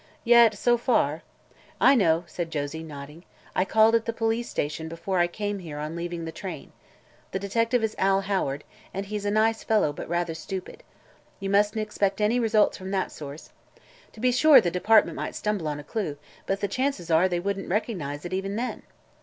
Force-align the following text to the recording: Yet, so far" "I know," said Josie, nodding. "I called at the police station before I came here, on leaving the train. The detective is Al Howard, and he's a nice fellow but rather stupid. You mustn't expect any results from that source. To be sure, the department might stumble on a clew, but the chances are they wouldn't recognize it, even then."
Yet, 0.23 0.57
so 0.57 0.77
far" 0.79 1.21
"I 1.89 1.93
know," 1.93 2.23
said 2.25 2.49
Josie, 2.49 2.81
nodding. 2.81 3.23
"I 3.55 3.65
called 3.65 3.93
at 3.93 4.05
the 4.05 4.11
police 4.13 4.49
station 4.49 4.87
before 4.89 5.19
I 5.19 5.27
came 5.27 5.59
here, 5.59 5.77
on 5.77 5.95
leaving 5.95 6.25
the 6.25 6.31
train. 6.31 6.71
The 7.33 7.37
detective 7.37 7.83
is 7.83 7.93
Al 7.99 8.21
Howard, 8.21 8.63
and 8.95 9.05
he's 9.05 9.25
a 9.25 9.29
nice 9.29 9.63
fellow 9.63 9.93
but 9.93 10.09
rather 10.09 10.33
stupid. 10.33 10.81
You 11.39 11.51
mustn't 11.51 11.81
expect 11.81 12.19
any 12.19 12.39
results 12.39 12.79
from 12.79 12.89
that 12.89 13.11
source. 13.11 13.51
To 14.13 14.19
be 14.19 14.31
sure, 14.31 14.59
the 14.59 14.71
department 14.71 15.17
might 15.17 15.35
stumble 15.35 15.67
on 15.67 15.79
a 15.79 15.83
clew, 15.83 16.17
but 16.47 16.61
the 16.61 16.67
chances 16.67 17.11
are 17.11 17.29
they 17.29 17.39
wouldn't 17.39 17.69
recognize 17.69 18.25
it, 18.25 18.33
even 18.33 18.55
then." 18.55 18.81